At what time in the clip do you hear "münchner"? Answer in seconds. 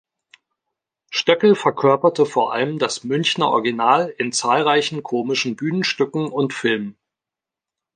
3.03-3.49